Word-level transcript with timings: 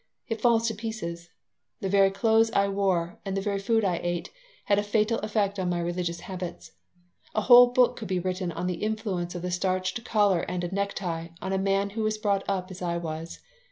It 0.27 0.41
falls 0.41 0.67
to 0.67 0.73
pieces. 0.73 1.29
The 1.79 1.87
very 1.87 2.09
clothes 2.09 2.49
I 2.53 2.67
wore 2.69 3.19
and 3.23 3.37
the 3.37 3.41
very 3.41 3.59
food 3.59 3.85
I 3.85 3.97
ate 4.01 4.31
had 4.65 4.79
a 4.79 4.81
fatal 4.81 5.19
effect 5.19 5.59
on 5.59 5.69
my 5.69 5.79
religious 5.79 6.21
habits. 6.21 6.71
A 7.35 7.41
whole 7.41 7.67
book 7.67 7.97
could 7.97 8.07
be 8.07 8.17
written 8.17 8.51
on 8.51 8.65
the 8.65 8.81
influence 8.81 9.35
of 9.35 9.45
a 9.45 9.51
starched 9.51 10.03
collar 10.03 10.41
and 10.49 10.63
a 10.63 10.73
necktie 10.73 11.27
on 11.39 11.53
a 11.53 11.59
man 11.59 11.91
who 11.91 12.01
was 12.01 12.17
brought 12.17 12.43
up 12.49 12.71
as 12.71 12.81
I 12.81 12.97
was. 12.97 13.41